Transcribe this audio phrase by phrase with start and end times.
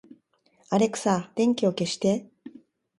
[0.71, 2.27] アレクサ、電気を消して